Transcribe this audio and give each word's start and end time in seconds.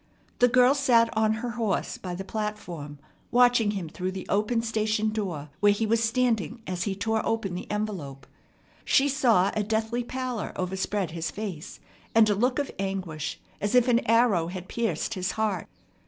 The 0.39 0.47
girl 0.47 0.73
sat 0.73 1.15
on 1.15 1.33
her 1.45 1.51
horse 1.51 1.99
by 1.99 2.15
the 2.15 2.23
platform, 2.23 2.97
watching 3.29 3.69
him 3.69 3.87
through 3.87 4.13
the 4.13 4.25
open 4.29 4.63
station 4.63 5.11
door 5.11 5.49
where 5.59 5.71
he 5.73 5.85
was 5.85 6.03
standing 6.03 6.63
as 6.65 6.85
he 6.85 6.95
tore 6.95 7.23
open 7.23 7.53
the 7.53 7.69
envelope. 7.69 8.25
She 8.83 9.07
saw 9.07 9.51
a 9.55 9.61
deathly 9.61 10.03
pallor 10.03 10.53
overspread 10.55 11.11
his 11.11 11.29
face, 11.29 11.79
and 12.15 12.27
a 12.31 12.33
look 12.33 12.57
of 12.57 12.71
anguish 12.79 13.39
as 13.61 13.75
if 13.75 13.87
an 13.87 13.99
arrow 14.07 14.47
had 14.47 14.67
pierced 14.67 15.13
his 15.13 15.33
heart. 15.33 15.67